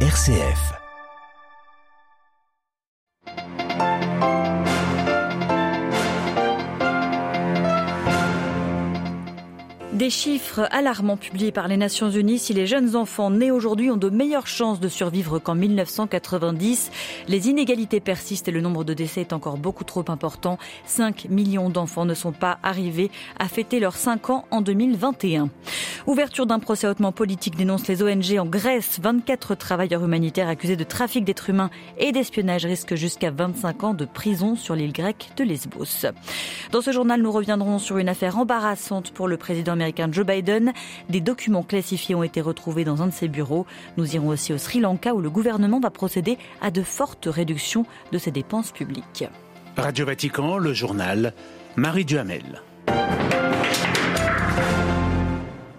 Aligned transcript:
RCF. 0.00 0.85
Des 9.96 10.10
chiffres 10.10 10.68
alarmants 10.72 11.16
publiés 11.16 11.52
par 11.52 11.68
les 11.68 11.78
Nations 11.78 12.10
Unies. 12.10 12.38
Si 12.38 12.52
les 12.52 12.66
jeunes 12.66 12.96
enfants 12.96 13.30
nés 13.30 13.50
aujourd'hui 13.50 13.90
ont 13.90 13.96
de 13.96 14.10
meilleures 14.10 14.46
chances 14.46 14.78
de 14.78 14.88
survivre 14.88 15.38
qu'en 15.38 15.54
1990, 15.54 16.90
les 17.28 17.48
inégalités 17.48 18.00
persistent 18.00 18.48
et 18.48 18.52
le 18.52 18.60
nombre 18.60 18.84
de 18.84 18.92
décès 18.92 19.22
est 19.22 19.32
encore 19.32 19.56
beaucoup 19.56 19.84
trop 19.84 20.04
important. 20.08 20.58
5 20.84 21.28
millions 21.30 21.70
d'enfants 21.70 22.04
ne 22.04 22.12
sont 22.12 22.32
pas 22.32 22.58
arrivés 22.62 23.10
à 23.38 23.48
fêter 23.48 23.80
leurs 23.80 23.96
5 23.96 24.28
ans 24.28 24.44
en 24.50 24.60
2021. 24.60 25.48
Ouverture 26.06 26.44
d'un 26.44 26.58
procès 26.58 26.86
hautement 26.86 27.10
politique 27.10 27.56
dénonce 27.56 27.88
les 27.88 28.02
ONG 28.02 28.38
en 28.38 28.44
Grèce. 28.44 29.00
24 29.02 29.54
travailleurs 29.54 30.04
humanitaires 30.04 30.48
accusés 30.48 30.76
de 30.76 30.84
trafic 30.84 31.24
d'êtres 31.24 31.48
humains 31.48 31.70
et 31.96 32.12
d'espionnage 32.12 32.66
risquent 32.66 32.96
jusqu'à 32.96 33.30
25 33.30 33.84
ans 33.84 33.94
de 33.94 34.04
prison 34.04 34.56
sur 34.56 34.76
l'île 34.76 34.92
grecque 34.92 35.30
de 35.38 35.44
Lesbos. 35.44 36.06
Dans 36.70 36.82
ce 36.82 36.92
journal, 36.92 37.22
nous 37.22 37.32
reviendrons 37.32 37.78
sur 37.78 37.96
une 37.96 38.10
affaire 38.10 38.38
embarrassante 38.38 39.10
pour 39.10 39.26
le 39.26 39.38
président 39.38 39.74
Joe 40.12 40.26
Biden. 40.26 40.72
Des 41.08 41.20
documents 41.20 41.62
classifiés 41.62 42.14
ont 42.14 42.22
été 42.22 42.40
retrouvés 42.40 42.84
dans 42.84 43.02
un 43.02 43.06
de 43.06 43.12
ses 43.12 43.28
bureaux. 43.28 43.66
Nous 43.96 44.14
irons 44.14 44.28
aussi 44.28 44.52
au 44.52 44.58
Sri 44.58 44.80
Lanka 44.80 45.14
où 45.14 45.20
le 45.20 45.30
gouvernement 45.30 45.80
va 45.80 45.90
procéder 45.90 46.38
à 46.60 46.70
de 46.70 46.82
fortes 46.82 47.28
réductions 47.30 47.86
de 48.12 48.18
ses 48.18 48.30
dépenses 48.30 48.72
publiques. 48.72 49.24
Radio 49.76 50.06
Vatican, 50.06 50.58
le 50.58 50.72
journal, 50.72 51.34
Marie 51.76 52.04
Duhamel. 52.04 52.62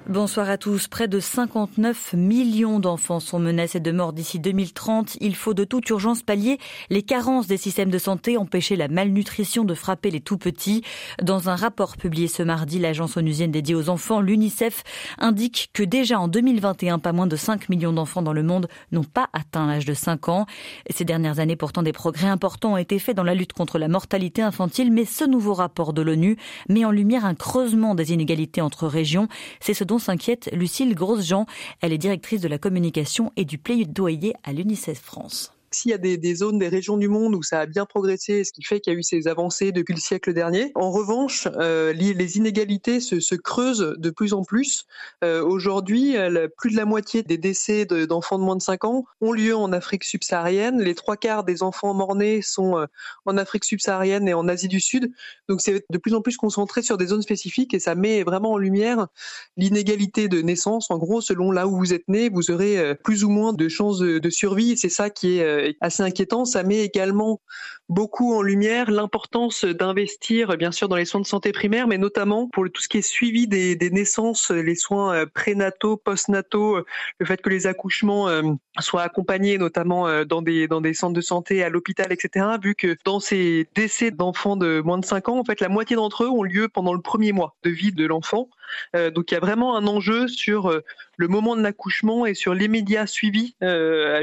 Bonsoir 0.10 0.50
à 0.50 0.58
tous. 0.58 0.88
Près 0.88 1.10
de 1.10 1.20
59 1.20 2.14
millions 2.14 2.80
d'enfants 2.80 3.20
sont 3.20 3.40
menacés 3.40 3.82
de 3.82 3.92
mort 3.92 4.14
d'ici 4.14 4.40
2030. 4.40 5.18
Il 5.20 5.36
faut 5.36 5.54
de 5.54 5.66
toute 5.66 5.90
urgence 5.90 6.24
pallier 6.24 6.60
les 6.90 7.04
carences 7.04 7.48
des 7.48 7.58
systèmes 7.58 7.90
de 7.90 7.98
santé, 7.98 8.38
empêcher 8.38 8.78
la 8.78 8.88
malnutrition 8.88 9.66
de 9.66 9.74
frapper 9.74 10.10
les 10.10 10.22
tout 10.22 10.38
petits. 10.38 10.82
Dans 11.22 11.50
un 11.50 11.58
rapport 11.58 11.98
publié 11.98 12.30
ce 12.30 12.42
mardi, 12.42 12.80
l'agence 12.80 13.18
onusienne 13.18 13.52
dédiée 13.52 13.76
aux 13.76 13.90
enfants, 13.90 14.22
l'UNICEF, 14.22 14.84
indique 15.18 15.72
que 15.74 15.84
déjà 15.84 16.22
en 16.22 16.30
2021, 16.30 17.00
pas 17.00 17.12
moins 17.12 17.28
de 17.28 17.36
5 17.36 17.68
millions 17.68 17.92
d'enfants 17.92 18.22
dans 18.22 18.32
le 18.32 18.44
monde 18.44 18.70
n'ont 18.94 19.04
pas 19.04 19.28
atteint 19.34 19.68
l'âge 19.68 19.84
de 19.84 19.94
5 19.94 20.30
ans. 20.30 20.46
Ces 20.90 21.04
dernières 21.04 21.40
années, 21.40 21.58
pourtant, 21.58 21.84
des 21.84 21.92
progrès 21.92 22.30
importants 22.30 22.76
ont 22.76 22.78
été 22.78 22.98
faits 22.98 23.18
dans 23.18 23.24
la 23.24 23.36
lutte 23.36 23.52
contre 23.52 23.78
la 23.78 23.90
mortalité 23.90 24.42
infantile, 24.42 24.90
mais 24.90 25.04
ce 25.04 25.26
nouveau 25.26 25.54
rapport 25.54 25.92
de 25.92 26.02
l'ONU 26.02 26.38
met 26.70 26.86
en 26.86 26.92
lumière 26.92 27.26
un 27.26 27.36
creusement 27.36 27.94
des 27.94 28.14
inégalités 28.14 28.62
entre 28.62 28.88
régions. 28.88 29.28
C'est 29.60 29.74
ce 29.74 29.84
dont 29.84 29.97
s'inquiète 30.00 30.50
Lucille 30.54 30.96
Grosjean. 30.96 31.46
Elle 31.82 31.94
est 31.94 31.98
directrice 31.98 32.42
de 32.42 32.48
la 32.48 32.58
communication 32.58 33.32
et 33.36 33.46
du 33.46 33.58
plaidoyer 33.58 34.34
à 34.44 34.54
l'UNICEF 34.54 35.00
France 35.00 35.57
s'il 35.72 35.92
y 35.92 35.94
a 35.94 35.98
des, 35.98 36.36
zones, 36.36 36.60
des 36.60 36.68
régions 36.68 36.98
du 36.98 37.08
monde 37.08 37.36
où 37.36 37.44
ça 37.44 37.62
a 37.62 37.66
bien 37.66 37.86
progressé, 37.86 38.44
ce 38.44 38.52
qui 38.52 38.64
fait 38.64 38.80
qu'il 38.80 38.94
y 38.94 38.96
a 38.96 39.00
eu 39.00 39.04
ces 39.04 39.28
avancées 39.28 39.72
depuis 39.72 39.94
le 39.94 40.00
siècle 40.00 40.34
dernier. 40.34 40.72
En 40.76 40.92
revanche, 40.92 41.48
euh, 41.58 41.94
les, 41.94 42.38
inégalités 42.38 43.00
se, 43.00 43.20
se, 43.20 43.36
creusent 43.36 43.96
de 43.98 44.10
plus 44.10 44.34
en 44.34 44.44
plus. 44.44 44.86
Euh, 45.24 45.44
Aujourd'hui, 45.44 46.16
plus 46.58 46.72
de 46.72 46.76
la 46.76 46.86
moitié 46.86 47.24
des 47.24 47.38
décès 47.38 47.86
d'enfants 47.86 48.38
de, 48.38 48.44
moins 48.44 48.56
de 48.56 48.62
5 48.62 48.84
ans 48.86 49.06
ont 49.22 49.32
lieu 49.32 49.56
en 49.56 49.72
Afrique 49.72 50.04
subsaharienne. 50.04 50.82
Les 50.82 50.96
trois 50.96 51.18
quarts 51.18 51.44
des 51.44 51.64
enfants 51.64 51.94
morts-nés 51.94 52.42
sont 52.42 52.78
euh, 52.78 52.86
en 53.26 53.38
Afrique 53.38 53.66
subsaharienne 53.66 54.28
et 54.28 54.34
en 54.34 54.48
Asie 54.48 54.68
du 54.68 54.80
Sud. 54.80 55.12
Donc 55.50 55.62
c'est 55.62 55.86
de 55.90 55.98
plus 55.98 56.14
en 56.14 56.22
plus 56.22 56.38
concentré 56.38 56.82
sur 56.82 56.98
des 56.98 57.08
zones 57.08 57.22
spécifiques 57.22 57.74
et 57.74 57.80
ça 57.80 57.96
met 57.96 58.24
vraiment 58.24 58.54
en 58.54 58.58
lumière 58.58 59.08
l'inégalité 59.56 60.28
de 60.28 60.42
naissance. 60.42 60.92
En 60.92 60.98
gros, 60.98 61.22
selon 61.22 61.52
là 61.52 61.68
où 61.68 61.78
vous 61.78 61.94
êtes 61.94 62.08
né, 62.08 62.30
vous 62.30 62.52
aurez 62.52 62.78
euh, 62.78 62.94
plus 62.96 63.24
ou 63.24 63.30
moins 63.30 63.54
de 63.54 63.68
chances 63.68 64.00
de, 64.00 64.20
de 64.20 64.30
survie. 64.30 64.78
C'est 64.78 64.90
ça 64.90 65.10
qui 65.10 65.38
est 65.38 65.44
euh, 65.44 65.57
assez 65.82 66.04
inquiétant. 66.04 66.46
Ça 66.46 66.64
met 66.64 66.80
également 66.80 67.42
beaucoup 67.90 68.34
en 68.34 68.42
lumière 68.42 68.92
l'importance 68.92 69.64
d'investir, 69.64 70.58
bien 70.58 70.72
sûr, 70.72 70.90
dans 70.90 70.96
les 70.96 71.06
soins 71.06 71.22
de 71.22 71.26
santé 71.26 71.52
primaires, 71.52 71.88
mais 71.88 71.98
notamment 71.98 72.48
pour 72.50 72.66
tout 72.72 72.82
ce 72.82 72.88
qui 72.88 72.98
est 72.98 73.02
suivi 73.02 73.48
des, 73.48 73.78
naissances, 73.92 74.52
les 74.52 74.76
soins 74.76 75.16
euh, 75.16 75.26
prénataux, 75.26 75.98
postnataux, 75.98 76.84
le 77.20 77.26
fait 77.26 77.42
que 77.42 77.50
les 77.50 77.68
accouchements 77.68 78.28
euh, 78.28 78.42
soient 78.80 79.04
accompagnés, 79.04 79.58
notamment 79.58 80.08
euh, 80.08 80.26
dans 80.26 80.42
des, 80.42 80.68
dans 80.68 80.82
des 80.82 80.94
centres 80.94 81.14
de 81.14 81.22
santé, 81.22 81.64
à 81.64 81.70
l'hôpital, 81.70 82.12
etc., 82.12 82.46
vu 82.62 82.76
que 82.76 82.98
dans 83.06 83.20
ces 83.20 83.68
décès 83.76 84.12
d'enfants 84.12 84.58
de 84.58 84.82
moins 84.82 84.98
de 84.98 85.06
5 85.06 85.30
ans, 85.30 85.40
en 85.40 85.46
fait, 85.46 85.62
la 85.62 85.70
moitié 85.70 85.96
d'entre 85.96 86.26
eux 86.26 86.30
ont 86.30 86.44
lieu 86.44 86.68
pendant 86.68 86.94
le 86.94 87.02
premier 87.02 87.32
mois 87.32 87.56
de 87.64 87.70
vie 87.70 87.92
de 87.92 88.06
l'enfant. 88.06 88.50
donc 88.94 89.32
il 89.32 89.34
y 89.34 89.38
a 89.38 89.40
vraiment 89.40 89.78
un 89.78 89.88
enjeu 89.88 90.28
sur 90.28 90.82
le 91.16 91.28
moment 91.28 91.56
de 91.56 91.62
l'accouchement 91.62 92.26
et 92.26 92.34
sur 92.34 92.54
l'immédiat 92.54 93.08
suivi 93.08 93.56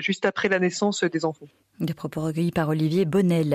juste 0.01 0.27
après 0.27 0.49
la 0.49 0.59
naissance 0.59 1.05
des 1.05 1.25
enfants. 1.25 1.49
Des 1.81 1.95
propos 1.95 2.21
recueillis 2.21 2.53
par 2.53 2.69
Olivier 2.69 3.05
Bonnel. 3.05 3.54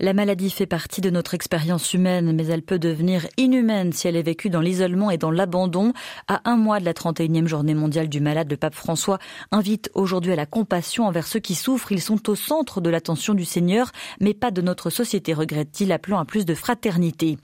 La 0.00 0.12
maladie 0.12 0.50
fait 0.50 0.66
partie 0.66 1.00
de 1.00 1.10
notre 1.10 1.34
expérience 1.34 1.94
humaine, 1.94 2.32
mais 2.32 2.46
elle 2.46 2.62
peut 2.62 2.78
devenir 2.78 3.26
inhumaine 3.36 3.92
si 3.92 4.08
elle 4.08 4.16
est 4.16 4.22
vécue 4.22 4.50
dans 4.50 4.60
l'isolement 4.60 5.10
et 5.10 5.18
dans 5.18 5.30
l'abandon. 5.30 5.92
À 6.28 6.40
un 6.44 6.56
mois 6.56 6.80
de 6.80 6.84
la 6.84 6.92
31e 6.92 7.46
journée 7.46 7.74
mondiale 7.74 8.08
du 8.08 8.20
malade, 8.20 8.50
le 8.50 8.56
pape 8.56 8.74
François 8.74 9.18
invite 9.50 9.90
aujourd'hui 9.94 10.32
à 10.32 10.36
la 10.36 10.46
compassion 10.46 11.06
envers 11.06 11.26
ceux 11.26 11.40
qui 11.40 11.54
souffrent. 11.54 11.92
Ils 11.92 12.00
sont 12.00 12.28
au 12.28 12.34
centre 12.34 12.80
de 12.80 12.90
l'attention 12.90 13.34
du 13.34 13.44
Seigneur, 13.44 13.92
mais 14.20 14.34
pas 14.34 14.50
de 14.50 14.62
notre 14.62 14.90
société, 14.90 15.34
regrette-t-il, 15.34 15.92
appelant 15.92 16.18
à 16.18 16.24
plus 16.24 16.44
de 16.44 16.54
fraternité. 16.54 17.38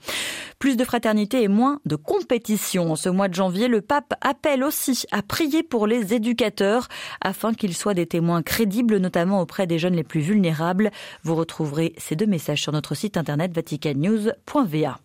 Plus 0.59 0.75
de 0.75 0.83
fraternité 0.83 1.41
et 1.41 1.47
moins 1.47 1.79
de 1.85 1.95
compétition. 1.95 2.91
En 2.91 2.95
ce 2.97 3.07
mois 3.07 3.29
de 3.29 3.33
janvier, 3.33 3.69
le 3.69 3.79
pape 3.79 4.13
appelle 4.19 4.61
aussi 4.61 5.05
à 5.09 5.21
prier 5.21 5.63
pour 5.63 5.87
les 5.87 6.13
éducateurs 6.13 6.89
afin 7.21 7.53
qu'ils 7.53 7.75
soient 7.75 7.93
des 7.93 8.05
témoins 8.05 8.41
crédibles, 8.43 8.97
notamment 8.97 9.39
auprès 9.39 9.67
des 9.67 9.79
jeunes 9.79 9.95
les 9.95 10.03
plus 10.03 10.19
vulnérables. 10.19 10.91
Vous 11.23 11.35
retrouverez 11.35 11.93
ces 11.97 12.17
deux 12.17 12.25
messages 12.25 12.61
sur 12.61 12.73
notre 12.73 12.93
site 12.93 13.15
internet 13.15 13.53
vaticannews.va. 13.53 14.99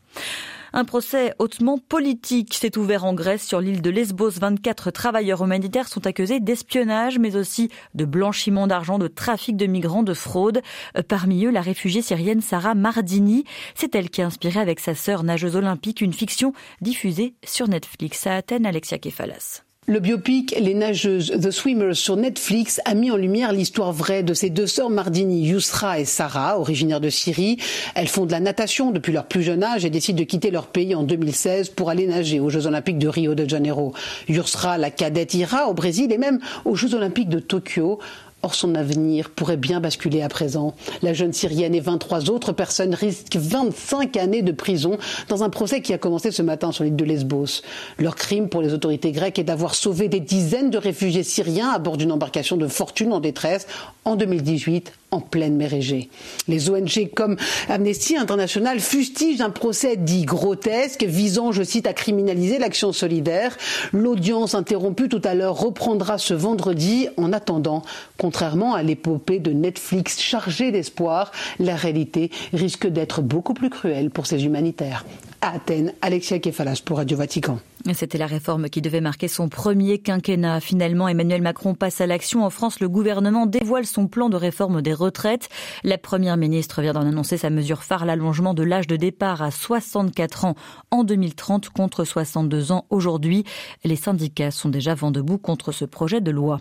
Un 0.76 0.84
procès 0.84 1.34
hautement 1.38 1.78
politique 1.78 2.52
s'est 2.52 2.76
ouvert 2.76 3.04
en 3.04 3.14
Grèce 3.14 3.46
sur 3.46 3.60
l'île 3.60 3.80
de 3.80 3.90
Lesbos. 3.90 4.30
24 4.30 4.90
travailleurs 4.90 5.44
humanitaires 5.44 5.86
sont 5.86 6.04
accusés 6.04 6.40
d'espionnage, 6.40 7.20
mais 7.20 7.36
aussi 7.36 7.70
de 7.94 8.04
blanchiment 8.04 8.66
d'argent, 8.66 8.98
de 8.98 9.06
trafic 9.06 9.56
de 9.56 9.66
migrants, 9.66 10.02
de 10.02 10.14
fraude. 10.14 10.62
Parmi 11.06 11.44
eux, 11.44 11.52
la 11.52 11.60
réfugiée 11.60 12.02
syrienne 12.02 12.40
Sarah 12.40 12.74
Mardini. 12.74 13.44
C'est 13.76 13.94
elle 13.94 14.10
qui 14.10 14.20
a 14.20 14.26
inspiré 14.26 14.58
avec 14.58 14.80
sa 14.80 14.96
sœur 14.96 15.22
nageuse 15.22 15.54
olympique 15.54 16.00
une 16.00 16.12
fiction 16.12 16.52
diffusée 16.80 17.36
sur 17.44 17.68
Netflix 17.68 18.26
à 18.26 18.34
Athènes, 18.34 18.66
Alexia 18.66 18.98
Kefalas. 18.98 19.62
Le 19.86 20.00
biopic 20.00 20.54
Les 20.58 20.72
nageuses 20.72 21.30
The 21.38 21.50
Swimmers 21.50 21.96
sur 21.96 22.16
Netflix 22.16 22.80
a 22.86 22.94
mis 22.94 23.10
en 23.10 23.16
lumière 23.16 23.52
l'histoire 23.52 23.92
vraie 23.92 24.22
de 24.22 24.32
ces 24.32 24.48
deux 24.48 24.66
sœurs 24.66 24.88
Mardini, 24.88 25.46
Yousra 25.46 26.00
et 26.00 26.06
Sarah, 26.06 26.58
originaires 26.58 27.02
de 27.02 27.10
Syrie. 27.10 27.58
Elles 27.94 28.08
font 28.08 28.24
de 28.24 28.32
la 28.32 28.40
natation 28.40 28.92
depuis 28.92 29.12
leur 29.12 29.26
plus 29.26 29.42
jeune 29.42 29.62
âge 29.62 29.84
et 29.84 29.90
décident 29.90 30.18
de 30.18 30.24
quitter 30.24 30.50
leur 30.50 30.68
pays 30.68 30.94
en 30.94 31.02
2016 31.02 31.68
pour 31.68 31.90
aller 31.90 32.06
nager 32.06 32.40
aux 32.40 32.48
Jeux 32.48 32.66
Olympiques 32.66 32.96
de 32.96 33.08
Rio 33.08 33.34
de 33.34 33.46
Janeiro. 33.46 33.92
Yousra, 34.26 34.78
la 34.78 34.90
cadette, 34.90 35.34
ira 35.34 35.68
au 35.68 35.74
Brésil 35.74 36.10
et 36.12 36.18
même 36.18 36.40
aux 36.64 36.76
Jeux 36.76 36.94
Olympiques 36.94 37.28
de 37.28 37.40
Tokyo. 37.40 37.98
Or, 38.44 38.54
son 38.54 38.74
avenir 38.74 39.30
pourrait 39.30 39.56
bien 39.56 39.80
basculer 39.80 40.20
à 40.20 40.28
présent. 40.28 40.74
La 41.00 41.14
jeune 41.14 41.32
Syrienne 41.32 41.74
et 41.74 41.80
23 41.80 42.28
autres 42.28 42.52
personnes 42.52 42.92
risquent 42.94 43.36
25 43.36 44.18
années 44.18 44.42
de 44.42 44.52
prison 44.52 44.98
dans 45.30 45.44
un 45.44 45.48
procès 45.48 45.80
qui 45.80 45.94
a 45.94 45.98
commencé 45.98 46.30
ce 46.30 46.42
matin 46.42 46.70
sur 46.70 46.84
l'île 46.84 46.94
de 46.94 47.06
Lesbos. 47.06 47.62
Leur 47.98 48.16
crime 48.16 48.50
pour 48.50 48.60
les 48.60 48.74
autorités 48.74 49.12
grecques 49.12 49.38
est 49.38 49.44
d'avoir 49.44 49.74
sauvé 49.74 50.08
des 50.08 50.20
dizaines 50.20 50.68
de 50.68 50.76
réfugiés 50.76 51.22
syriens 51.22 51.70
à 51.70 51.78
bord 51.78 51.96
d'une 51.96 52.12
embarcation 52.12 52.58
de 52.58 52.68
fortune 52.68 53.14
en 53.14 53.20
détresse 53.20 53.66
en 54.04 54.14
2018 54.14 54.92
en 55.14 55.20
pleine 55.20 55.56
mer 55.56 55.72
Égée. 55.72 56.10
Les 56.48 56.70
ONG 56.70 57.10
comme 57.14 57.36
Amnesty 57.68 58.16
International 58.16 58.80
fustigent 58.80 59.40
un 59.40 59.50
procès 59.50 59.96
dit 59.96 60.24
grotesque 60.24 61.04
visant, 61.04 61.52
je 61.52 61.62
cite, 61.62 61.86
à 61.86 61.92
criminaliser 61.92 62.58
l'action 62.58 62.92
solidaire. 62.92 63.56
L'audience 63.92 64.54
interrompue 64.54 65.08
tout 65.08 65.22
à 65.24 65.34
l'heure 65.34 65.56
reprendra 65.56 66.18
ce 66.18 66.34
vendredi. 66.34 67.08
En 67.16 67.32
attendant, 67.32 67.82
contrairement 68.18 68.74
à 68.74 68.82
l'épopée 68.82 69.38
de 69.38 69.52
Netflix 69.52 70.20
chargée 70.20 70.72
d'espoir, 70.72 71.30
la 71.58 71.76
réalité 71.76 72.30
risque 72.52 72.86
d'être 72.86 73.22
beaucoup 73.22 73.54
plus 73.54 73.70
cruelle 73.70 74.10
pour 74.10 74.26
ces 74.26 74.44
humanitaires. 74.44 75.04
Athènes, 75.52 75.92
Alexia 76.00 76.38
Kefalas 76.38 76.80
pour 76.84 76.96
Radio 76.96 77.18
Vatican. 77.18 77.58
C'était 77.92 78.16
la 78.16 78.26
réforme 78.26 78.70
qui 78.70 78.80
devait 78.80 79.02
marquer 79.02 79.28
son 79.28 79.50
premier 79.50 79.98
quinquennat. 79.98 80.60
Finalement, 80.60 81.06
Emmanuel 81.06 81.42
Macron 81.42 81.74
passe 81.74 82.00
à 82.00 82.06
l'action. 82.06 82.42
En 82.42 82.48
France, 82.48 82.80
le 82.80 82.88
gouvernement 82.88 83.44
dévoile 83.44 83.84
son 83.84 84.06
plan 84.06 84.30
de 84.30 84.38
réforme 84.38 84.80
des 84.80 84.94
retraites. 84.94 85.50
La 85.82 85.98
première 85.98 86.38
ministre 86.38 86.80
vient 86.80 86.94
d'en 86.94 87.06
annoncer 87.06 87.36
sa 87.36 87.50
mesure 87.50 87.82
phare, 87.82 88.06
l'allongement 88.06 88.54
de 88.54 88.62
l'âge 88.62 88.86
de 88.86 88.96
départ 88.96 89.42
à 89.42 89.50
64 89.50 90.46
ans 90.46 90.54
en 90.90 91.04
2030 91.04 91.68
contre 91.68 92.04
62 92.04 92.72
ans 92.72 92.86
aujourd'hui. 92.88 93.44
Les 93.84 93.96
syndicats 93.96 94.50
sont 94.50 94.70
déjà 94.70 94.94
vent 94.94 95.10
debout 95.10 95.36
contre 95.36 95.70
ce 95.70 95.84
projet 95.84 96.22
de 96.22 96.30
loi. 96.30 96.60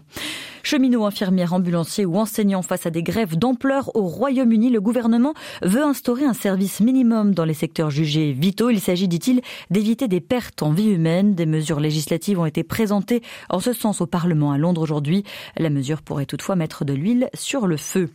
Cheminots, 0.61 1.05
infirmières, 1.05 1.53
ambulanciers 1.53 2.05
ou 2.05 2.17
enseignants 2.17 2.61
face 2.61 2.85
à 2.85 2.89
des 2.89 3.03
grèves 3.03 3.37
d'ampleur 3.37 3.95
au 3.95 4.07
Royaume-Uni, 4.07 4.69
le 4.69 4.81
gouvernement 4.81 5.33
veut 5.61 5.83
instaurer 5.83 6.25
un 6.25 6.33
service 6.33 6.81
minimum 6.81 7.33
dans 7.33 7.45
les 7.45 7.53
secteurs 7.53 7.89
jugés 7.89 8.33
vitaux. 8.33 8.72
Il 8.73 8.81
s'agit, 8.81 9.07
dit-il, 9.07 9.41
d'éviter 9.69 10.07
des 10.07 10.19
pertes 10.19 10.63
en 10.63 10.71
vie 10.71 10.89
humaine. 10.89 11.35
Des 11.35 11.45
mesures 11.45 11.79
législatives 11.79 12.39
ont 12.39 12.47
été 12.47 12.63
présentées 12.63 13.21
en 13.49 13.59
ce 13.59 13.71
sens 13.71 14.01
au 14.01 14.07
Parlement 14.07 14.51
à 14.51 14.57
Londres 14.57 14.81
aujourd'hui. 14.81 15.23
La 15.57 15.69
mesure 15.69 16.01
pourrait 16.01 16.25
toutefois 16.25 16.55
mettre 16.55 16.85
de 16.85 16.93
l'huile 16.93 17.29
sur 17.35 17.67
le 17.67 17.77
feu. 17.77 18.09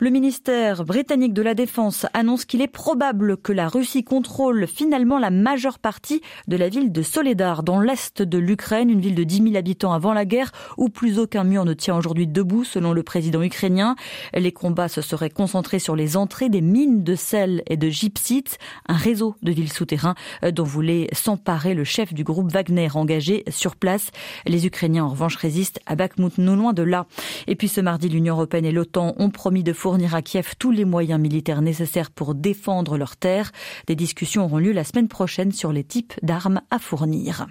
Le 0.00 0.10
ministère 0.10 0.84
britannique 0.84 1.34
de 1.34 1.42
la 1.42 1.54
Défense 1.54 2.06
annonce 2.14 2.44
qu'il 2.44 2.62
est 2.62 2.66
probable 2.66 3.36
que 3.36 3.52
la 3.52 3.68
Russie 3.68 4.02
contrôle 4.02 4.66
finalement 4.66 5.20
la 5.20 5.30
majeure 5.30 5.78
partie 5.78 6.20
de 6.48 6.56
la 6.56 6.68
ville 6.68 6.90
de 6.90 7.02
Soledar 7.02 7.62
dans 7.62 7.80
l'est 7.80 8.22
de 8.22 8.38
l'Ukraine, 8.38 8.90
une 8.90 9.00
ville 9.00 9.14
de 9.14 9.22
10 9.22 9.42
000 9.44 9.56
habitants 9.56 9.92
avant 9.92 10.12
la 10.12 10.24
guerre 10.24 10.50
où 10.78 10.88
plus 10.88 11.20
aucun 11.20 11.44
mur 11.44 11.64
ne 11.64 11.74
tient 11.74 11.96
aujourd'hui 11.96 12.26
debout 12.26 12.64
selon 12.64 12.92
le 12.92 13.04
président 13.04 13.42
ukrainien. 13.42 13.94
Les 14.34 14.50
combats 14.50 14.88
se 14.88 15.00
seraient 15.00 15.30
concentrés 15.30 15.78
sur 15.78 15.94
les 15.94 16.16
entrées 16.16 16.48
des 16.48 16.60
mines 16.60 17.04
de 17.04 17.14
sel 17.14 17.62
et 17.68 17.76
de 17.76 17.88
gypsite, 17.88 18.58
un 18.88 18.96
réseau 18.96 19.36
de 19.42 19.52
villes 19.52 19.72
souterrains 19.92 20.14
dont 20.52 20.64
voulait 20.64 21.08
s'emparer 21.12 21.74
le 21.74 21.84
chef 21.84 22.14
du 22.14 22.24
groupe 22.24 22.50
Wagner 22.50 22.88
engagé 22.94 23.44
sur 23.50 23.76
place. 23.76 24.10
Les 24.46 24.66
Ukrainiens 24.66 25.04
en 25.04 25.08
revanche 25.08 25.36
résistent 25.36 25.80
à 25.86 25.96
Bakhmut, 25.96 26.38
non 26.38 26.56
loin 26.56 26.72
de 26.72 26.82
là. 26.82 27.06
Et 27.46 27.56
puis 27.56 27.68
ce 27.68 27.80
mardi, 27.80 28.08
l'Union 28.08 28.34
européenne 28.34 28.64
et 28.64 28.72
l'OTAN 28.72 29.14
ont 29.18 29.30
promis 29.30 29.62
de 29.62 29.72
fournir 29.72 30.14
à 30.14 30.22
Kiev 30.22 30.54
tous 30.58 30.70
les 30.70 30.84
moyens 30.84 31.20
militaires 31.20 31.62
nécessaires 31.62 32.10
pour 32.10 32.34
défendre 32.34 32.96
leurs 32.96 33.16
terres. 33.16 33.52
Des 33.86 33.96
discussions 33.96 34.44
auront 34.44 34.58
lieu 34.58 34.72
la 34.72 34.84
semaine 34.84 35.08
prochaine 35.08 35.52
sur 35.52 35.72
les 35.72 35.84
types 35.84 36.14
d'armes 36.22 36.62
à 36.70 36.78
fournir. 36.78 37.46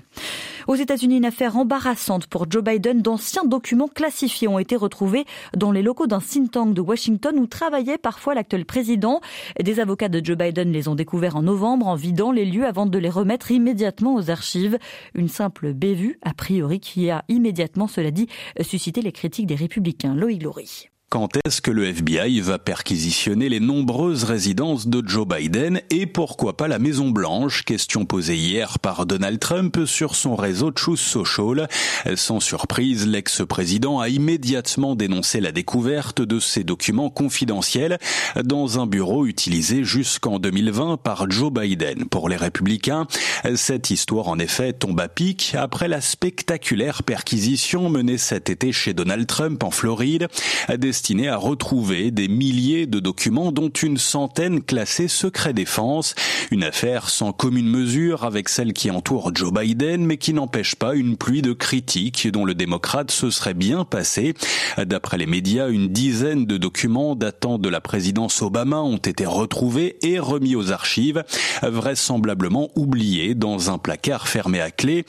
Aux 0.67 0.75
États-Unis, 0.75 1.17
une 1.17 1.25
affaire 1.25 1.57
embarrassante 1.57 2.27
pour 2.27 2.49
Joe 2.49 2.63
Biden. 2.63 3.01
D'anciens 3.01 3.45
documents 3.45 3.87
classifiés 3.87 4.47
ont 4.47 4.59
été 4.59 4.75
retrouvés 4.75 5.25
dans 5.55 5.71
les 5.71 5.81
locaux 5.81 6.07
d'un 6.07 6.19
think 6.19 6.51
tank 6.51 6.73
de 6.73 6.81
Washington 6.81 7.37
où 7.39 7.47
travaillait 7.47 7.97
parfois 7.97 8.35
l'actuel 8.35 8.65
président. 8.65 9.21
Des 9.59 9.79
avocats 9.79 10.09
de 10.09 10.23
Joe 10.23 10.37
Biden 10.37 10.71
les 10.71 10.87
ont 10.87 10.95
découverts 10.95 11.35
en 11.35 11.41
novembre 11.41 11.87
en 11.87 11.95
vidant 11.95 12.30
les 12.31 12.45
lieux 12.45 12.65
avant 12.65 12.85
de 12.85 12.97
les 12.97 13.09
remettre 13.09 13.51
immédiatement 13.51 14.15
aux 14.15 14.29
archives. 14.29 14.77
Une 15.13 15.27
simple 15.27 15.73
bévue, 15.73 16.19
a 16.21 16.33
priori, 16.33 16.79
qui 16.79 17.09
a 17.09 17.23
immédiatement, 17.27 17.87
cela 17.87 18.11
dit, 18.11 18.27
suscité 18.61 19.01
les 19.01 19.11
critiques 19.11 19.47
des 19.47 19.55
républicains. 19.55 20.15
Loïc. 20.15 20.91
Quand 21.11 21.35
est-ce 21.45 21.59
que 21.59 21.71
le 21.71 21.87
FBI 21.87 22.39
va 22.39 22.57
perquisitionner 22.57 23.49
les 23.49 23.59
nombreuses 23.59 24.23
résidences 24.23 24.87
de 24.87 25.03
Joe 25.05 25.27
Biden 25.27 25.81
et 25.89 26.05
pourquoi 26.05 26.55
pas 26.55 26.69
la 26.69 26.79
Maison 26.79 27.09
Blanche? 27.09 27.65
Question 27.65 28.05
posée 28.05 28.37
hier 28.37 28.79
par 28.79 29.05
Donald 29.05 29.37
Trump 29.37 29.77
sur 29.85 30.15
son 30.15 30.37
réseau 30.37 30.71
Truth 30.71 30.99
Social. 30.99 31.67
Sans 32.15 32.39
surprise, 32.39 33.05
l'ex-président 33.05 33.99
a 33.99 34.07
immédiatement 34.07 34.95
dénoncé 34.95 35.41
la 35.41 35.51
découverte 35.51 36.21
de 36.21 36.39
ces 36.39 36.63
documents 36.63 37.09
confidentiels 37.09 37.97
dans 38.41 38.79
un 38.79 38.87
bureau 38.87 39.25
utilisé 39.25 39.83
jusqu'en 39.83 40.39
2020 40.39 40.95
par 40.95 41.29
Joe 41.29 41.51
Biden. 41.51 42.05
Pour 42.05 42.29
les 42.29 42.37
républicains, 42.37 43.05
cette 43.55 43.89
histoire 43.89 44.29
en 44.29 44.39
effet 44.39 44.71
tombe 44.71 45.01
à 45.01 45.09
pic 45.09 45.55
après 45.59 45.89
la 45.89 45.99
spectaculaire 45.99 47.03
perquisition 47.03 47.89
menée 47.89 48.17
cet 48.17 48.49
été 48.49 48.71
chez 48.71 48.93
Donald 48.93 49.27
Trump 49.27 49.61
en 49.61 49.71
Floride 49.71 50.29
destiné 51.01 51.29
à 51.29 51.37
retrouver 51.37 52.11
des 52.11 52.27
milliers 52.27 52.85
de 52.85 52.99
documents 52.99 53.51
dont 53.51 53.69
une 53.69 53.97
centaine 53.97 54.61
classés 54.61 55.07
secret 55.07 55.51
défense. 55.51 56.13
Une 56.51 56.63
affaire 56.63 57.09
sans 57.09 57.33
commune 57.33 57.67
mesure 57.67 58.23
avec 58.23 58.49
celle 58.49 58.71
qui 58.71 58.91
entoure 58.91 59.31
Joe 59.33 59.51
Biden, 59.51 60.05
mais 60.05 60.17
qui 60.17 60.31
n'empêche 60.31 60.75
pas 60.75 60.93
une 60.93 61.17
pluie 61.17 61.41
de 61.41 61.53
critiques 61.53 62.27
dont 62.31 62.45
le 62.45 62.53
démocrate 62.53 63.09
se 63.09 63.31
serait 63.31 63.55
bien 63.55 63.83
passé. 63.83 64.35
D'après 64.77 65.17
les 65.17 65.25
médias, 65.25 65.69
une 65.69 65.87
dizaine 65.87 66.45
de 66.45 66.57
documents 66.57 67.15
datant 67.15 67.57
de 67.57 67.67
la 67.67 67.81
présidence 67.81 68.39
Obama 68.43 68.81
ont 68.81 68.97
été 68.97 69.25
retrouvés 69.25 69.97
et 70.03 70.19
remis 70.19 70.55
aux 70.55 70.71
archives, 70.71 71.23
vraisemblablement 71.63 72.69
oubliés 72.75 73.33
dans 73.33 73.71
un 73.71 73.79
placard 73.79 74.27
fermé 74.27 74.61
à 74.61 74.69
clé. 74.69 75.05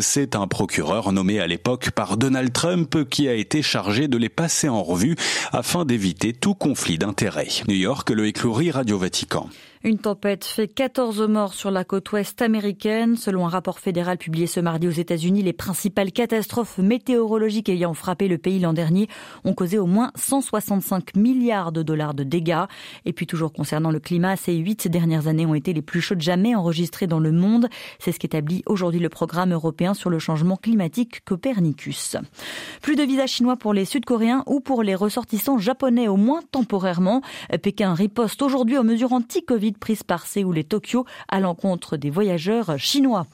C'est 0.00 0.34
un 0.34 0.48
procureur 0.48 1.12
nommé 1.12 1.38
à 1.38 1.46
l'époque 1.46 1.92
par 1.92 2.16
Donald 2.16 2.52
Trump 2.52 3.08
qui 3.08 3.28
a 3.28 3.34
été 3.34 3.62
chargé 3.62 4.08
de 4.08 4.18
les 4.18 4.28
passer 4.28 4.68
en 4.68 4.82
revue 4.82 5.14
afin 5.52 5.84
d'éviter 5.84 6.32
tout 6.32 6.54
conflit 6.54 6.98
d'intérêts. 6.98 7.48
New 7.68 7.74
York, 7.74 8.10
le 8.10 8.26
éclourie 8.26 8.70
Radio 8.70 8.98
Vatican. 8.98 9.48
Une 9.86 9.98
tempête 9.98 10.44
fait 10.44 10.66
14 10.66 11.28
morts 11.28 11.54
sur 11.54 11.70
la 11.70 11.84
côte 11.84 12.10
ouest 12.10 12.42
américaine. 12.42 13.14
Selon 13.14 13.46
un 13.46 13.48
rapport 13.48 13.78
fédéral 13.78 14.18
publié 14.18 14.48
ce 14.48 14.58
mardi 14.58 14.88
aux 14.88 14.90
États-Unis, 14.90 15.44
les 15.44 15.52
principales 15.52 16.10
catastrophes 16.10 16.78
météorologiques 16.78 17.68
ayant 17.68 17.94
frappé 17.94 18.26
le 18.26 18.36
pays 18.36 18.58
l'an 18.58 18.72
dernier 18.72 19.06
ont 19.44 19.54
causé 19.54 19.78
au 19.78 19.86
moins 19.86 20.10
165 20.16 21.14
milliards 21.14 21.70
de 21.70 21.84
dollars 21.84 22.14
de 22.14 22.24
dégâts. 22.24 22.64
Et 23.04 23.12
puis 23.12 23.28
toujours 23.28 23.52
concernant 23.52 23.92
le 23.92 24.00
climat, 24.00 24.34
ces 24.34 24.56
huit 24.56 24.88
dernières 24.88 25.28
années 25.28 25.46
ont 25.46 25.54
été 25.54 25.72
les 25.72 25.82
plus 25.82 26.00
chaudes 26.00 26.20
jamais 26.20 26.56
enregistrées 26.56 27.06
dans 27.06 27.20
le 27.20 27.30
monde. 27.30 27.68
C'est 28.00 28.10
ce 28.10 28.18
qu'établit 28.18 28.64
aujourd'hui 28.66 28.98
le 28.98 29.08
programme 29.08 29.52
européen 29.52 29.94
sur 29.94 30.10
le 30.10 30.18
changement 30.18 30.56
climatique 30.56 31.24
Copernicus. 31.24 32.16
Plus 32.82 32.96
de 32.96 33.04
visas 33.04 33.28
chinois 33.28 33.56
pour 33.56 33.72
les 33.72 33.84
Sud-Coréens 33.84 34.42
ou 34.48 34.58
pour 34.58 34.82
les 34.82 34.96
ressortissants 34.96 35.58
japonais, 35.58 36.08
au 36.08 36.16
moins 36.16 36.40
temporairement. 36.50 37.22
Pékin 37.62 37.94
riposte 37.94 38.42
aujourd'hui 38.42 38.78
aux 38.78 38.82
mesures 38.82 39.12
anti-Covid 39.12 39.75
prise 39.76 40.02
par 40.02 40.26
Séoul 40.26 40.58
et 40.58 40.64
Tokyo 40.64 41.04
à 41.28 41.40
l'encontre 41.40 41.96
des 41.96 42.10
voyageurs 42.10 42.78
chinois. 42.78 43.26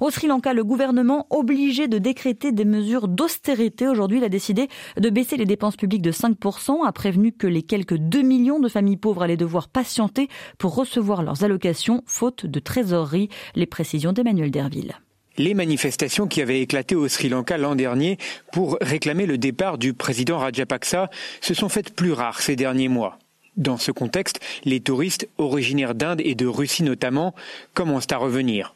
Au 0.00 0.10
Sri 0.10 0.26
Lanka, 0.26 0.52
le 0.52 0.64
gouvernement 0.64 1.26
obligé 1.30 1.88
de 1.88 1.98
décréter 1.98 2.52
des 2.52 2.64
mesures 2.64 3.08
d'austérité 3.08 3.88
aujourd'hui, 3.88 4.22
a 4.24 4.28
décidé 4.28 4.68
de 4.96 5.10
baisser 5.10 5.36
les 5.36 5.44
dépenses 5.44 5.76
publiques 5.76 6.02
de 6.02 6.12
5%, 6.12 6.86
a 6.86 6.92
prévenu 6.92 7.32
que 7.32 7.46
les 7.46 7.62
quelques 7.62 7.96
2 7.96 8.22
millions 8.22 8.60
de 8.60 8.68
familles 8.68 8.96
pauvres 8.96 9.22
allaient 9.22 9.36
devoir 9.36 9.68
patienter 9.68 10.28
pour 10.58 10.74
recevoir 10.74 11.22
leurs 11.22 11.44
allocations, 11.44 12.02
faute 12.06 12.46
de 12.46 12.60
trésorerie. 12.60 13.28
Les 13.54 13.66
précisions 13.66 14.12
d'Emmanuel 14.12 14.50
Derville. 14.50 14.94
Les 15.36 15.54
manifestations 15.54 16.26
qui 16.26 16.42
avaient 16.42 16.60
éclaté 16.60 16.94
au 16.94 17.08
Sri 17.08 17.28
Lanka 17.28 17.56
l'an 17.56 17.74
dernier 17.74 18.18
pour 18.52 18.76
réclamer 18.80 19.26
le 19.26 19.38
départ 19.38 19.78
du 19.78 19.94
président 19.94 20.38
Rajapaksa 20.38 21.08
se 21.40 21.54
sont 21.54 21.68
faites 21.68 21.94
plus 21.94 22.12
rares 22.12 22.40
ces 22.40 22.56
derniers 22.56 22.88
mois. 22.88 23.18
Dans 23.60 23.76
ce 23.76 23.92
contexte, 23.92 24.40
les 24.64 24.80
touristes, 24.80 25.28
originaires 25.36 25.94
d'Inde 25.94 26.22
et 26.24 26.34
de 26.34 26.46
Russie 26.46 26.82
notamment, 26.82 27.34
commencent 27.74 28.10
à 28.10 28.16
revenir. 28.16 28.74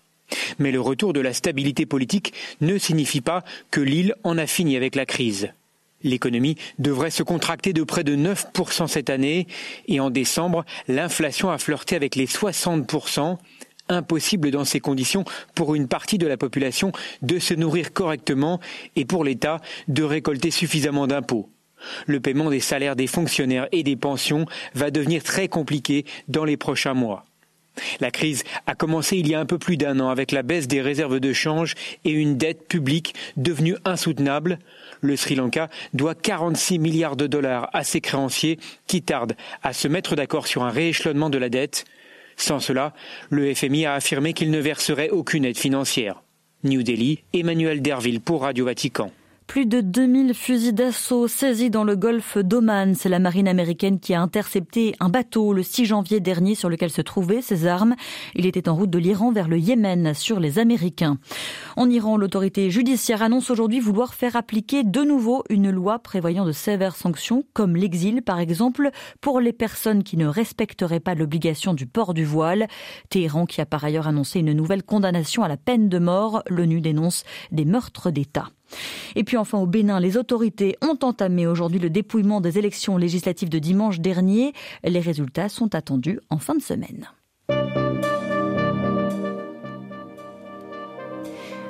Mais 0.59 0.73
le 0.73 0.81
retour 0.81 1.15
de 1.15 1.21
la 1.21 1.33
stabilité 1.33 1.87
politique 1.87 2.35
ne 2.61 2.77
signifie 2.77 3.23
pas 3.23 3.45
que 3.71 3.81
l'île 3.81 4.15
en 4.25 4.37
a 4.37 4.47
fini 4.47 4.77
avec 4.77 4.95
la 4.95 5.07
crise. 5.07 5.49
L'économie 6.03 6.57
devrait 6.79 7.11
se 7.11 7.23
contracter 7.23 7.73
de 7.73 7.83
près 7.83 8.05
de 8.05 8.15
9% 8.15 8.87
cette 8.87 9.09
année 9.09 9.47
et 9.89 10.01
en 10.01 10.11
décembre, 10.11 10.67
l'inflation 10.87 11.51
a 11.51 11.57
flirté 11.57 11.97
avec 11.97 12.15
les 12.15 12.27
60%. 12.27 13.39
Impossible 13.89 14.51
dans 14.51 14.65
ces 14.65 14.81
conditions 14.81 15.25
pour 15.55 15.75
une 15.75 15.89
partie 15.89 16.17
de 16.19 16.27
la 16.27 16.39
population 16.39 16.93
de 17.23 17.39
se 17.39 17.53
nourrir 17.53 17.93
correctement 17.93 18.61
et 18.97 19.05
pour 19.05 19.25
l'État 19.25 19.61
de 19.89 20.03
récolter 20.03 20.51
suffisamment 20.51 21.07
d'impôts. 21.07 21.51
Le 22.07 22.21
paiement 22.21 22.51
des 22.51 22.61
salaires 22.61 22.97
des 22.97 23.07
fonctionnaires 23.07 23.69
et 23.73 23.83
des 23.83 23.97
pensions 23.97 24.47
va 24.75 24.91
devenir 24.91 25.23
très 25.23 25.49
compliqué 25.49 26.05
dans 26.29 26.45
les 26.45 26.57
prochains 26.57 26.95
mois. 26.95 27.25
La 28.01 28.11
crise 28.11 28.45
a 28.67 28.75
commencé 28.75 29.17
il 29.17 29.29
y 29.29 29.35
a 29.35 29.41
un 29.41 29.47
peu 29.47 29.59
plus 29.59 29.77
d'un 29.77 29.99
an 30.01 30.09
avec 30.09 30.33
la 30.33 30.43
baisse 30.43 30.69
des 30.69 30.81
réserves 30.81 31.21
de 31.21 31.33
change 31.33 31.75
et 32.05 32.11
une 32.11 32.37
dette 32.37 32.69
publique 32.69 33.15
devenue 33.37 33.77
insoutenable. 33.85 34.59
Le 35.01 35.17
Sri 35.17 35.35
Lanka 35.35 35.69
doit 35.93 36.15
46 36.15 36.79
milliards 36.79 37.17
de 37.17 37.27
dollars 37.27 37.69
à 37.73 37.85
ses 37.85 38.01
créanciers 38.01 38.59
qui 38.87 39.03
tardent 39.03 39.35
à 39.63 39.73
se 39.73 39.89
mettre 39.89 40.15
d'accord 40.15 40.47
sur 40.47 40.63
un 40.63 40.71
rééchelonnement 40.71 41.31
de 41.31 41.39
la 41.39 41.49
dette. 41.49 41.85
Sans 42.37 42.61
cela, 42.61 42.95
le 43.31 43.53
FMI 43.55 43.87
a 43.87 43.95
affirmé 43.95 44.33
qu'il 44.33 44.51
ne 44.51 44.59
verserait 44.59 45.11
aucune 45.11 45.45
aide 45.45 45.59
financière. 45.59 46.23
New 46.63 46.83
Delhi, 46.83 47.23
Emmanuel 47.33 47.83
Derville 47.83 48.21
pour 48.21 48.43
Radio 48.43 48.65
Vatican. 48.65 49.13
Plus 49.55 49.67
de 49.67 49.81
2000 49.81 50.35
fusils 50.35 50.75
d'assaut 50.75 51.29
saisis 51.29 51.71
dans 51.71 51.85
le 51.85 51.95
golfe 51.95 52.39
d'Oman. 52.39 52.97
C'est 52.97 53.09
la 53.09 53.21
marine 53.21 53.47
américaine 53.47 54.01
qui 54.01 54.13
a 54.13 54.21
intercepté 54.21 54.97
un 54.99 55.09
bateau 55.09 55.53
le 55.53 55.63
6 55.63 55.85
janvier 55.85 56.19
dernier 56.19 56.57
sur 56.57 56.69
lequel 56.69 56.91
se 56.91 57.03
trouvaient 57.03 57.41
ces 57.41 57.69
armes. 57.69 57.95
Il 58.35 58.47
était 58.47 58.69
en 58.69 58.75
route 58.75 58.91
de 58.91 58.99
l'Iran 58.99 59.31
vers 59.31 59.47
le 59.47 59.57
Yémen 59.57 60.13
sur 60.13 60.41
les 60.41 60.59
Américains. 60.59 61.19
En 61.77 61.89
Iran, 61.89 62.17
l'autorité 62.17 62.69
judiciaire 62.69 63.23
annonce 63.23 63.49
aujourd'hui 63.49 63.79
vouloir 63.79 64.15
faire 64.15 64.35
appliquer 64.35 64.83
de 64.83 65.03
nouveau 65.03 65.45
une 65.49 65.71
loi 65.71 66.01
prévoyant 66.01 66.45
de 66.45 66.51
sévères 66.51 66.97
sanctions, 66.97 67.45
comme 67.53 67.77
l'exil 67.77 68.23
par 68.23 68.41
exemple, 68.41 68.91
pour 69.21 69.39
les 69.39 69.53
personnes 69.53 70.03
qui 70.03 70.17
ne 70.17 70.27
respecteraient 70.27 70.99
pas 70.99 71.15
l'obligation 71.15 71.75
du 71.75 71.87
port 71.87 72.13
du 72.13 72.25
voile. 72.25 72.67
Téhéran 73.09 73.47
qui 73.47 73.61
a 73.61 73.67
par 73.67 73.85
ailleurs 73.85 74.09
annoncé 74.09 74.41
une 74.41 74.53
nouvelle 74.53 74.83
condamnation 74.83 75.45
à 75.45 75.49
la 75.49 75.57
peine 75.57 75.89
de 75.89 76.01
mort. 76.01 76.43
L'ONU 76.49 76.81
dénonce 76.81 77.23
des 77.53 77.65
meurtres 77.65 78.11
d'État. 78.11 78.49
Et 79.17 79.25
puis 79.25 79.37
enfin 79.37 79.59
au 79.59 79.67
Bénin, 79.67 80.01
les 80.01 80.17
autorités 80.17 80.77
ont 80.83 80.99
entamé 81.03 81.47
aujourd'hui 81.47 81.79
le 81.79 81.91
dépouillement 81.91 82.41
des 82.41 82.59
élections 82.59 82.97
législatives 82.97 83.49
de 83.49 83.59
dimanche 83.59 84.01
dernier. 84.01 84.53
Les 84.85 85.01
résultats 85.01 85.49
sont 85.49 85.75
attendus 85.75 86.21
en 86.31 86.39
fin 86.39 86.55
de 86.55 86.63
semaine. 86.63 87.09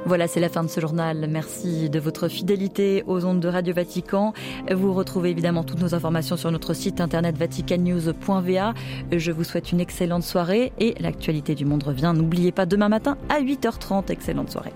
Voilà, 0.07 0.29
c'est 0.29 0.41
la 0.41 0.51
fin 0.51 0.63
de 0.63 0.69
ce 0.69 0.81
journal. 0.81 1.27
Merci 1.31 1.89
de 1.89 1.99
votre 1.99 2.29
fidélité 2.29 3.03
aux 3.07 3.25
ondes 3.25 3.41
de 3.41 3.49
Radio 3.49 3.73
Vatican. 3.73 4.35
Vous 4.71 4.93
retrouvez 4.93 5.31
évidemment 5.31 5.65
toutes 5.65 5.81
nos 5.81 5.95
informations 5.95 6.37
sur 6.37 6.51
notre 6.51 6.75
site 6.75 7.01
internet 7.01 7.39
vaticannews.va. 7.39 8.75
Je 9.11 9.33
vous 9.33 9.45
souhaite 9.45 9.73
une 9.73 9.81
excellente 9.81 10.23
soirée 10.23 10.73
et 10.79 10.95
l'actualité 11.01 11.55
du 11.55 11.65
monde 11.65 11.85
revient. 11.85 12.13
N'oubliez 12.15 12.53
pas 12.53 12.67
demain 12.67 12.91
matin 12.91 13.17
à 13.31 13.41
8h30. 13.41 14.11
Excellente 14.11 14.51
soirée. 14.51 14.75